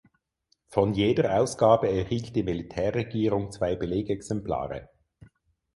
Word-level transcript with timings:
Von 0.65 0.95
jeder 0.95 1.39
Ausgabe 1.39 1.87
erhielt 1.91 2.35
die 2.35 2.41
Militärregierung 2.41 3.51
zwei 3.51 3.75
Belegexemplare. 3.75 4.89